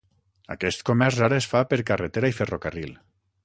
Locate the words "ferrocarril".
2.41-3.01